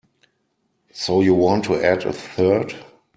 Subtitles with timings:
[0.93, 2.73] So you want to add a third?